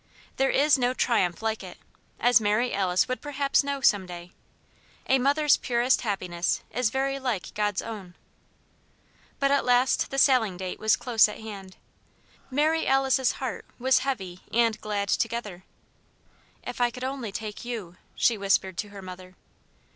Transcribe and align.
There 0.37 0.49
is 0.49 0.79
no 0.79 0.95
triumph 0.95 1.43
like 1.43 1.61
it, 1.61 1.77
as 2.19 2.41
Mary 2.41 2.73
Alice 2.73 3.07
would 3.07 3.21
perhaps 3.21 3.63
know, 3.63 3.81
some 3.81 4.07
day. 4.07 4.31
A 5.05 5.19
mother's 5.19 5.57
purest 5.57 6.01
happiness 6.01 6.63
is 6.71 6.89
very 6.89 7.19
like 7.19 7.53
God's 7.53 7.83
own. 7.83 8.15
But 9.37 9.51
at 9.51 9.63
last 9.63 10.09
the 10.09 10.17
sailing 10.17 10.57
date 10.57 10.79
was 10.79 10.95
close 10.95 11.29
at 11.29 11.39
hand. 11.41 11.77
Mary 12.49 12.87
Alice's 12.87 13.33
heart 13.33 13.63
was 13.77 13.99
heavy 13.99 14.39
and 14.51 14.81
glad 14.81 15.07
together. 15.07 15.65
"If 16.63 16.81
I 16.81 16.89
could 16.89 17.03
only 17.03 17.31
take 17.31 17.63
you!" 17.63 17.97
she 18.15 18.39
whispered 18.39 18.79
to 18.79 18.89
her 18.89 19.03
mother. 19.03 19.35